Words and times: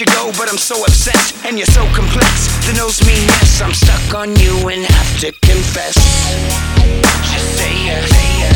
you 0.00 0.06
go, 0.06 0.30
but 0.38 0.48
I'm 0.48 0.58
so 0.58 0.84
obsessed, 0.84 1.34
and 1.44 1.58
you're 1.58 1.66
so 1.66 1.82
complex. 1.92 2.46
The 2.66 2.74
nose 2.74 3.00
me 3.04 3.14
yes, 3.14 3.60
I'm 3.60 3.74
stuck 3.74 4.14
on 4.14 4.36
you 4.36 4.68
and 4.68 4.84
have 4.84 5.20
to 5.20 5.32
confess. 5.42 5.94
Just 7.26 7.58
say 7.58 7.72
yeah, 7.84 8.06
say 8.06 8.30
yeah, 8.38 8.52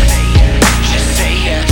just 0.92 1.16
say 1.16 1.34
yeah. 1.46 1.66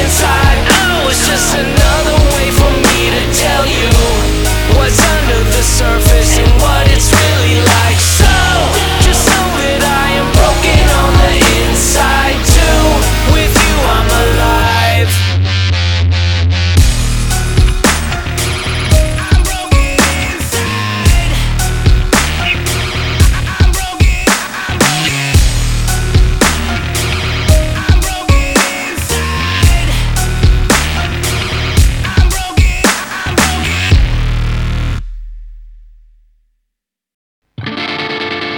Inside, 0.00 0.58
I 0.66 1.04
was 1.04 1.18
just 1.28 1.54
another 1.54 2.18
way 2.34 2.50
for 2.50 2.72
me 2.86 3.10
to 3.14 3.22
tell 3.38 3.64
you 3.66 3.86
what's 4.74 4.98
under 4.98 5.44
the 5.50 5.62
surface. 5.62 6.09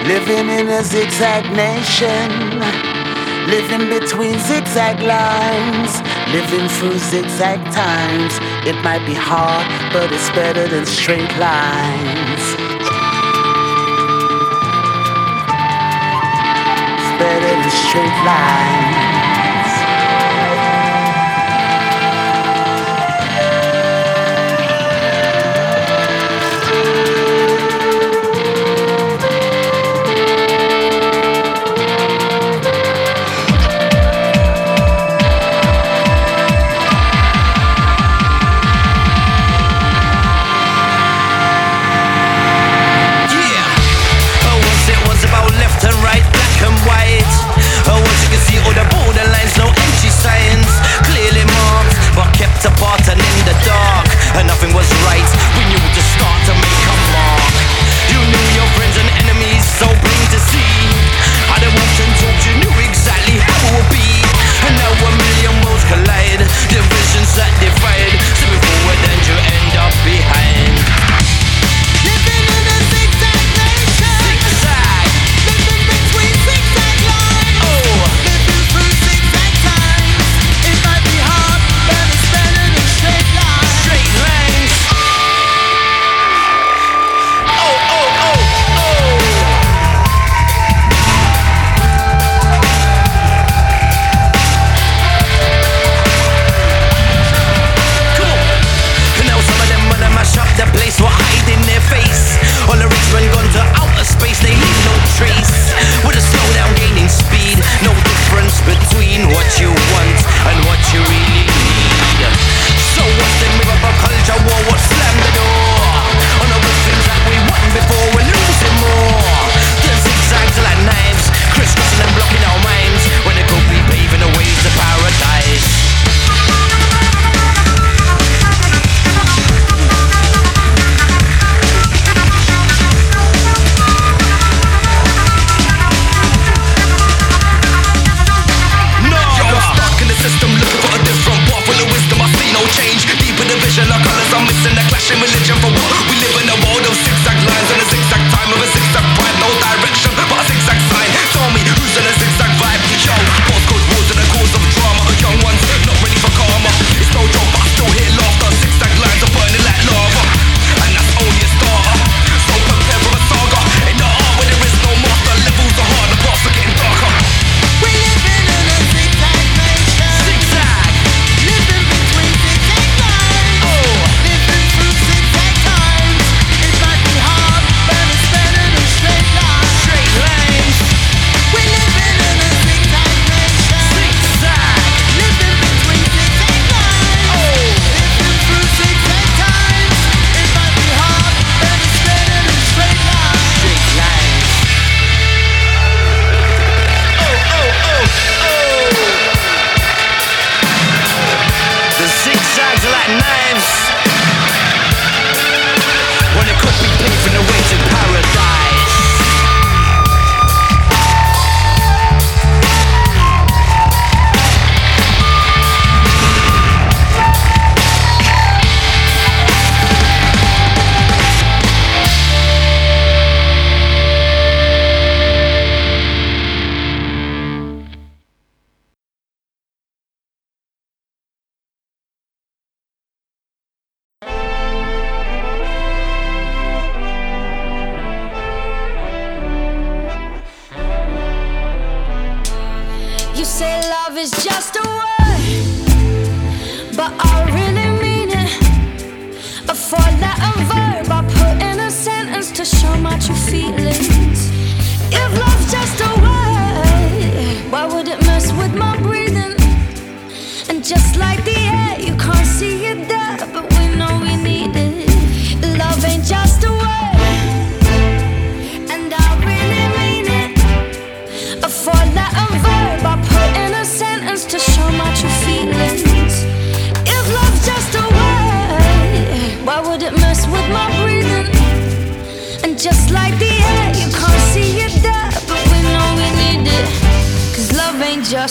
Living 0.06 0.48
in 0.50 0.68
a 0.68 0.82
zigzag 0.82 1.44
nation, 1.54 2.58
living 3.46 3.88
between 3.88 4.36
zigzag 4.40 5.00
lines, 5.00 6.02
living 6.32 6.68
through 6.68 6.98
zigzag 6.98 7.60
times. 7.72 8.34
It 8.66 8.74
might 8.82 9.06
be 9.06 9.14
hard, 9.14 9.64
but 9.92 10.10
it's 10.10 10.28
better 10.30 10.66
than 10.66 10.86
straight 10.86 11.32
lines. 11.38 12.42
It's 16.98 17.12
better 17.22 17.54
than 17.62 17.70
straight 17.70 18.18
lines. 18.26 19.11
apart 52.64 53.08
and 53.08 53.18
in 53.18 53.38
the 53.44 53.56
dark. 53.64 54.08
And 54.38 54.46
nothing 54.46 54.72
was 54.74 54.86
right. 55.06 55.26
We 55.58 55.64
knew 55.66 55.80
at 55.82 55.94
the 55.94 56.04
start 56.14 56.61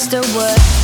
just 0.01 0.13
a 0.15 0.37
word. 0.37 0.80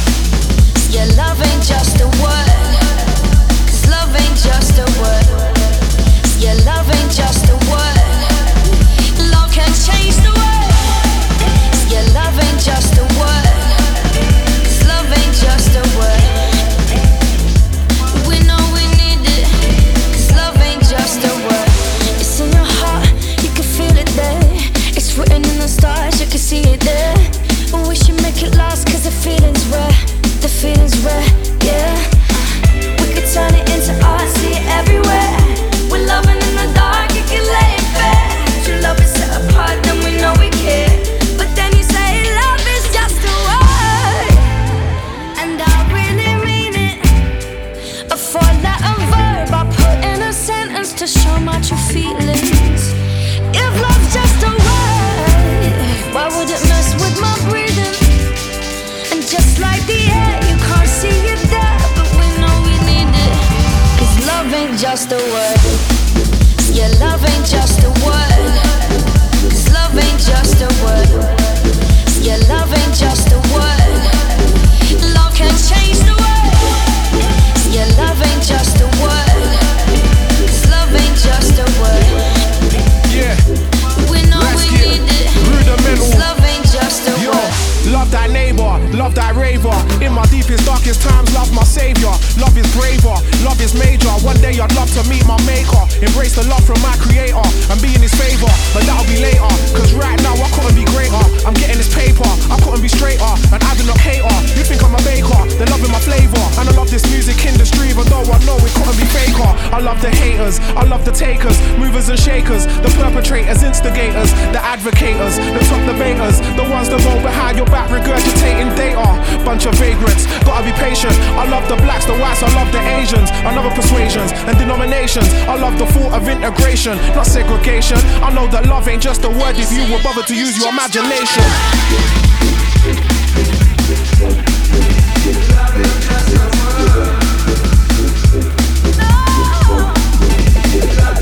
I 109.78 109.80
love 109.80 110.02
the 110.02 110.10
haters, 110.10 110.58
I 110.74 110.90
love 110.90 111.06
the 111.06 111.12
takers, 111.12 111.54
movers 111.78 112.10
and 112.10 112.18
shakers, 112.18 112.66
the 112.82 112.90
perpetrators, 112.98 113.62
instigators, 113.62 114.34
the 114.50 114.58
advocates, 114.58 115.38
the 115.38 115.62
top 115.70 115.86
debaters, 115.86 116.42
the 116.58 116.66
ones 116.66 116.90
that 116.90 116.98
roll 117.06 117.22
behind 117.22 117.62
your 117.62 117.70
back 117.70 117.86
regurgitating 117.94 118.74
data. 118.74 119.06
Bunch 119.46 119.70
of 119.70 119.78
vagrants, 119.78 120.26
gotta 120.42 120.66
be 120.66 120.74
patient. 120.82 121.14
I 121.38 121.46
love 121.46 121.70
the 121.70 121.78
blacks, 121.86 122.10
the 122.10 122.18
whites, 122.18 122.42
I 122.42 122.50
love 122.58 122.74
the 122.74 122.82
Asians, 122.98 123.30
I 123.46 123.54
love 123.54 123.70
persuasions 123.78 124.34
and 124.50 124.58
denominations. 124.58 125.30
I 125.46 125.62
love 125.62 125.78
the 125.78 125.86
thought 125.94 126.18
of 126.18 126.28
integration, 126.28 126.98
not 127.14 127.30
segregation. 127.30 128.02
I 128.26 128.34
know 128.34 128.50
that 128.50 128.66
love 128.66 128.88
ain't 128.90 129.04
just 129.06 129.26
a 129.26 129.30
word 129.30 129.62
if 129.62 129.70
you 129.70 129.86
were 129.94 130.02
bothered 130.02 130.26
to 130.26 130.34
use 130.34 130.58
your 130.58 130.74
imagination. 130.74 131.46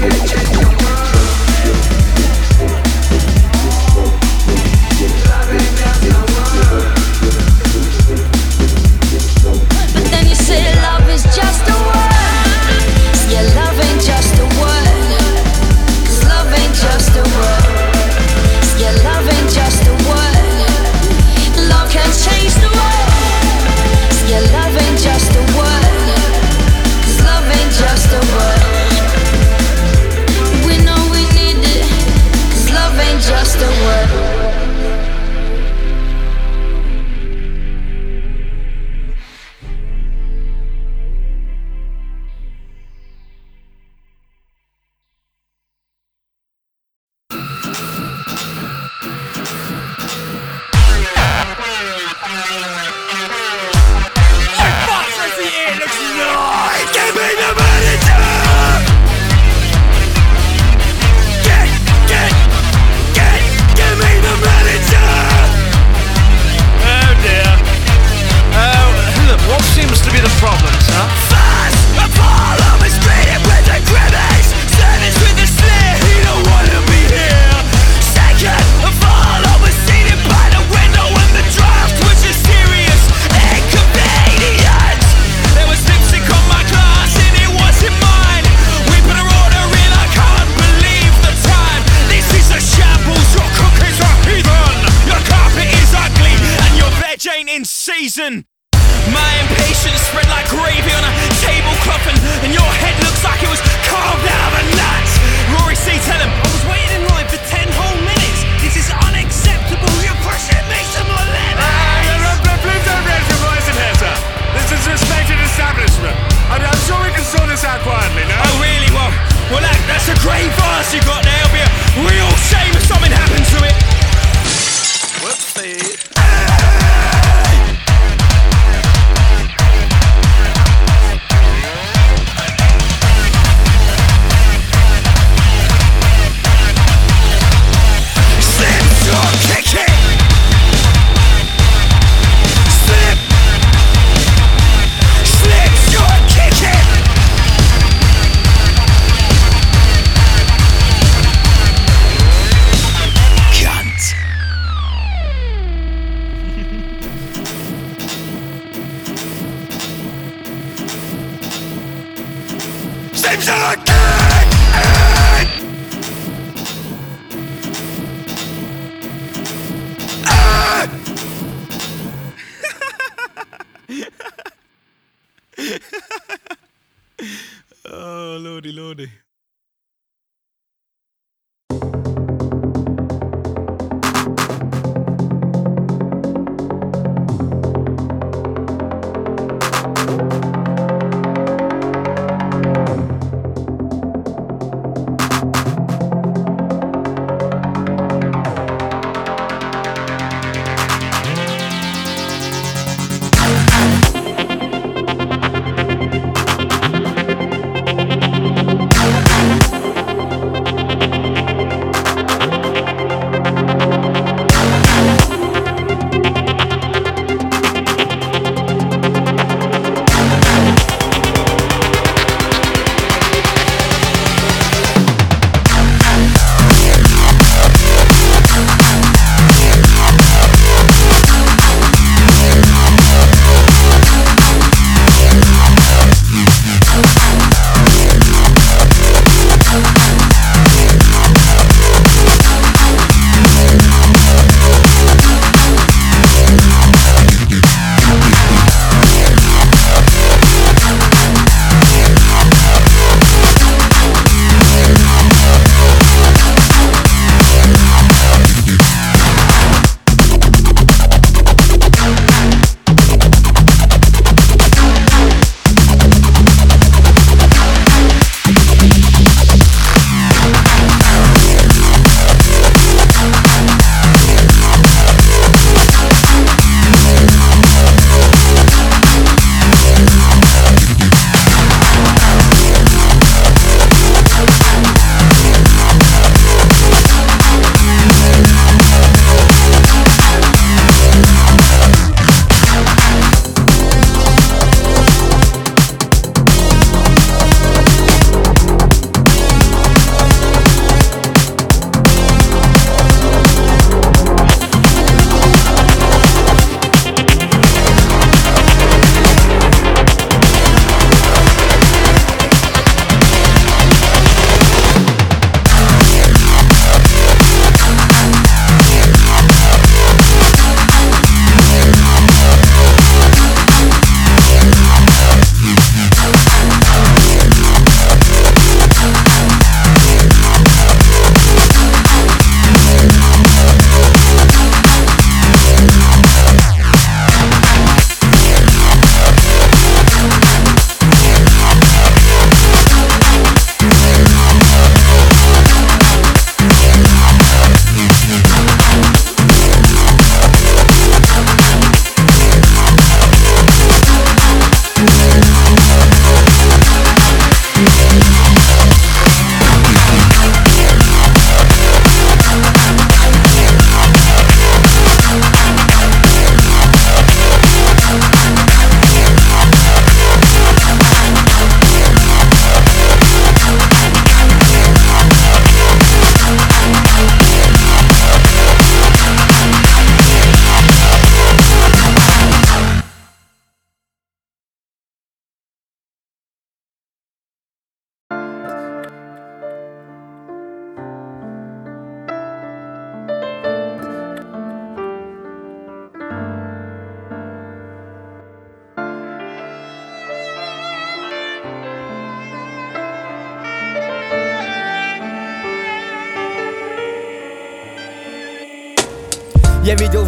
Change. 0.05 0.44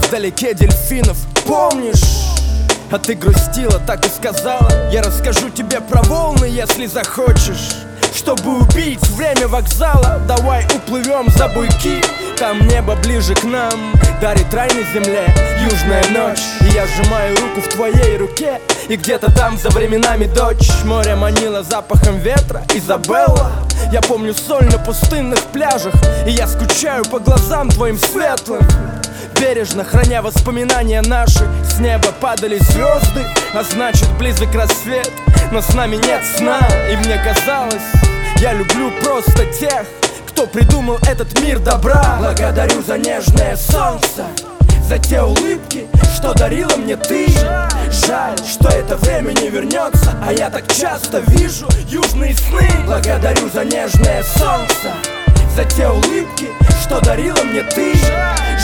Вдалеке 0.07 0.53
дельфинов, 0.53 1.17
помнишь? 1.45 2.03
А 2.91 2.97
ты 2.97 3.15
грустила, 3.15 3.79
так 3.85 4.05
и 4.05 4.09
сказала. 4.09 4.89
Я 4.91 5.01
расскажу 5.01 5.49
тебе 5.49 5.81
про 5.81 6.01
волны, 6.03 6.45
если 6.45 6.85
захочешь. 6.85 7.75
Чтобы 8.15 8.61
убить 8.61 9.05
время 9.09 9.47
вокзала 9.47 10.19
Давай 10.27 10.65
уплывем 10.73 11.29
за 11.29 11.49
буйки. 11.49 12.01
Там 12.37 12.65
небо 12.67 12.95
ближе 12.95 13.35
к 13.35 13.43
нам 13.43 13.93
Дарит 14.21 14.51
рай 14.53 14.69
на 14.69 14.81
земле. 14.93 15.27
Южная 15.61 16.03
ночь 16.09 16.41
И 16.61 16.73
я 16.73 16.87
сжимаю 16.87 17.35
руку 17.35 17.61
в 17.61 17.67
твоей 17.67 18.17
руке. 18.17 18.59
И 18.87 18.95
где-то 18.95 19.31
там 19.35 19.57
за 19.57 19.69
временами 19.69 20.25
дочь. 20.25 20.69
Море 20.85 21.15
манило 21.15 21.63
запахом 21.63 22.17
ветра. 22.17 22.63
Изабелла 22.73 23.51
Я 23.91 24.01
помню 24.01 24.33
соль 24.33 24.65
на 24.65 24.79
пустынных 24.79 25.41
пляжах. 25.53 25.93
И 26.25 26.31
я 26.31 26.47
скучаю 26.47 27.05
по 27.05 27.19
глазам 27.19 27.69
твоим 27.69 27.99
светлым 27.99 28.65
Бережно 29.39 29.83
храня 29.83 30.21
воспоминания 30.21 31.01
наши. 31.01 31.47
С 31.63 31.79
неба 31.79 32.11
падали 32.19 32.57
звезды 32.57 33.25
А 33.53 33.63
значит 33.63 34.09
близок 34.17 34.53
рассвет. 34.55 35.11
Но 35.51 35.61
с 35.61 35.73
нами 35.73 35.95
нет 35.95 36.23
сна 36.37 36.59
И 36.91 36.95
мне 36.97 37.17
казалось 37.23 37.83
Я 38.37 38.53
люблю 38.53 38.91
просто 39.03 39.45
тех 39.45 39.85
Кто 40.27 40.47
придумал 40.47 40.97
этот 41.07 41.39
мир 41.41 41.59
добра. 41.59 42.17
Благодарю 42.19 42.81
за 42.81 42.97
нежное 42.97 43.55
солнце 43.55 44.25
за 44.87 44.97
те 44.99 45.21
улыбки, 45.21 45.85
что 46.15 46.33
дарила 46.33 46.77
мне 46.77 46.95
ты. 46.95 47.27
Жаль, 48.07 48.37
что 48.49 48.69
это 48.69 48.95
время 48.95 49.33
не 49.33 49.49
вернется 49.49 50.13
А 50.25 50.31
я 50.31 50.49
так 50.49 50.65
часто 50.73 51.19
вижу 51.27 51.67
южные 51.89 52.33
сны. 52.33 52.69
Благодарю 52.85 53.49
за 53.53 53.65
нежное 53.65 54.23
солнце 54.23 54.93
За 55.57 55.65
те 55.65 55.87
улыбки, 55.87 56.49
что 56.83 57.01
дарила 57.01 57.41
мне 57.41 57.63
ты. 57.63 57.95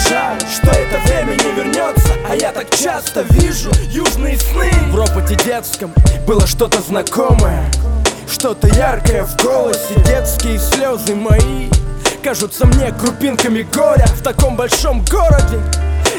Жаль, 0.07 0.39
что 0.41 0.69
это 0.69 0.99
время 1.07 1.31
не 1.31 1.51
вернется 1.53 2.13
А 2.29 2.35
я 2.35 2.51
так 2.51 2.69
часто 2.69 3.25
вижу 3.31 3.71
южные 3.89 4.37
сны. 4.37 4.69
В 4.91 4.95
ропоте 4.95 5.33
детском 5.43 5.91
было 6.27 6.45
что-то 6.45 6.83
знакомое 6.83 7.65
Что-то 8.31 8.67
яркое 8.67 9.23
в 9.23 9.35
голосе. 9.43 9.95
Детские 10.05 10.59
слезы 10.59 11.15
мои 11.15 11.71
Кажутся 12.21 12.67
мне 12.67 12.91
крупинками 12.91 13.63
горя. 13.73 14.05
В 14.15 14.21
таком 14.21 14.55
большом 14.55 15.03
городе 15.05 15.59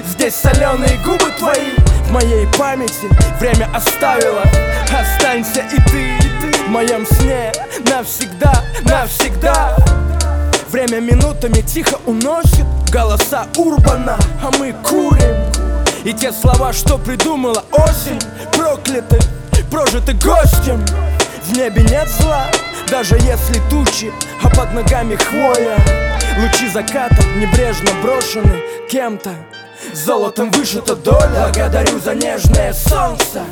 Здесь 0.08 0.34
соленые 0.34 0.98
губы 1.06 1.30
твои. 1.38 1.76
В 2.08 2.10
моей 2.10 2.48
памяти 2.58 3.08
время 3.38 3.70
оставило 3.72 4.42
Останься 4.90 5.60
и 5.72 5.80
ты, 5.88 6.16
и 6.16 6.30
ты 6.40 6.64
В 6.66 6.68
моем 6.68 7.06
сне 7.06 7.52
навсегда, 7.88 8.64
навсегда 8.82 9.76
Время 10.70 11.00
минутами 11.00 11.60
тихо 11.60 11.98
уносит 12.06 12.66
голоса 12.90 13.46
Урбана. 13.56 14.18
А 14.42 14.50
мы 14.58 14.74
курим. 14.84 15.36
И 16.04 16.12
те 16.12 16.32
слова, 16.32 16.72
что 16.72 16.98
придумала 16.98 17.64
осень 17.72 18.20
Прокляты, 18.52 19.18
прожиты 19.70 20.12
гостем. 20.14 20.84
В 21.44 21.52
небе 21.56 21.82
нет 21.82 22.08
зла, 22.08 22.46
даже 22.90 23.16
если 23.16 23.60
тучи 23.70 24.12
А 24.42 24.48
под 24.50 24.72
ногами 24.74 25.16
хвоя. 25.16 25.78
Лучи 26.38 26.68
заката 26.68 27.22
небрежно 27.36 27.90
брошены 28.02 28.60
кем-то. 28.90 29.30
Золотом 29.92 30.50
вышита 30.50 30.96
доля. 30.96 31.50
Благодарю 31.52 31.98
за 32.00 32.14
нежное 32.14 32.72
солнце 32.72 33.42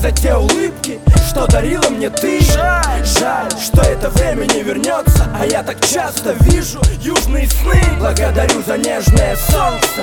за 0.00 0.10
те 0.12 0.34
улыбки, 0.34 0.98
что 1.30 1.46
дарила 1.46 1.88
мне 1.90 2.10
ты. 2.10 2.40
Жаль, 2.40 3.50
что 3.62 3.82
это 3.82 4.10
время 4.10 4.46
не 4.46 4.62
вернется 4.62 5.28
А 5.38 5.46
я 5.46 5.62
так 5.62 5.78
часто 5.86 6.34
вижу 6.40 6.80
южные 7.00 7.46
сны. 7.46 7.80
Благодарю 7.98 8.62
за 8.66 8.76
нежное 8.76 9.36
солнце 9.36 10.02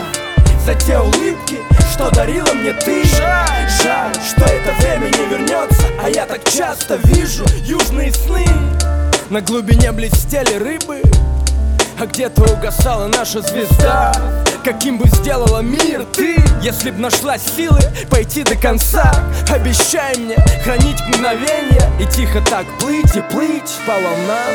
За 0.66 0.74
те 0.76 0.98
улыбки, 0.98 1.58
что 1.92 2.10
дарила 2.12 2.54
мне 2.54 2.72
ты. 2.74 3.04
Жаль, 3.06 4.14
что 4.26 4.46
это 4.46 4.72
время 4.80 5.08
не 5.10 5.26
вернется 5.26 5.88
А 6.02 6.10
я 6.10 6.26
так 6.26 6.50
часто 6.50 6.96
вижу 7.04 7.44
южные 7.64 8.14
сны. 8.14 8.46
На 9.30 9.42
глубине 9.42 9.92
блестели 9.92 10.56
рыбы 10.56 11.02
а 12.00 12.06
где-то 12.06 12.44
угасала 12.44 13.08
наша 13.08 13.42
звезда 13.42 14.12
Каким 14.64 14.98
бы 14.98 15.08
сделала 15.08 15.60
мир 15.60 16.06
ты. 16.14 16.36
Если 16.62 16.92
б 16.92 17.00
нашла 17.00 17.38
силы 17.38 17.80
пойти 18.10 18.44
до 18.44 18.56
конца 18.56 19.14
Обещай 19.50 20.18
мне 20.18 20.36
хранить 20.64 21.00
мгновение 21.08 21.90
И 22.00 22.06
тихо 22.06 22.42
так 22.42 22.66
плыть 22.80 23.16
и 23.16 23.22
плыть 23.22 23.78
по 23.86 23.94
волнам. 23.94 24.54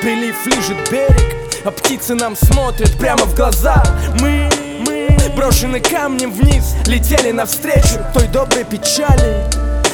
Прилив 0.00 0.46
лежит 0.46 0.90
берег 0.90 1.36
А 1.64 1.70
птицы 1.70 2.14
нам 2.14 2.36
смотрят 2.36 2.96
прямо 2.96 3.24
в 3.24 3.34
глаза. 3.34 3.82
Мы, 4.20 4.48
мы 4.86 5.08
брошены 5.36 5.80
камнем 5.80 6.32
вниз 6.32 6.74
Летели 6.86 7.32
навстречу 7.32 7.98
той 8.14 8.28
доброй 8.28 8.64
печали. 8.64 9.44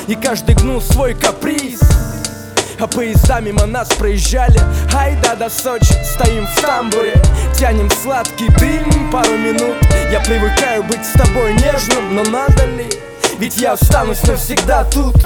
И 0.07 0.15
каждый 0.15 0.55
гнул 0.55 0.81
свой 0.81 1.15
каприз 1.15 1.81
а 2.81 2.87
поезда 2.87 3.41
мимо 3.41 3.67
нас 3.67 3.89
проезжали. 3.89 4.61
Ай 4.95 5.19
да 5.21 5.35
до 5.35 5.51
Сочи, 5.51 5.93
стоим 6.05 6.47
в 6.47 6.61
тамбуре 6.61 7.21
Тянем 7.59 7.91
сладкий 7.91 8.49
дым 8.51 9.11
пару 9.11 9.37
минут 9.37 9.75
Я 10.13 10.21
привыкаю 10.21 10.85
быть 10.85 11.05
с 11.05 11.11
тобой 11.11 11.55
нежным, 11.55 12.15
но 12.15 12.23
надо 12.23 12.65
ли? 12.67 12.89
Ведь 13.41 13.57
я 13.57 13.73
останусь 13.73 14.23
навсегда 14.23 14.85
тут 14.85 15.17